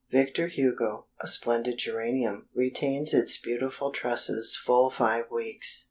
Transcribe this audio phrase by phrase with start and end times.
[0.11, 5.79] Victor Hugo, a splendid geranium, retains its beautiful trusses full five weeks.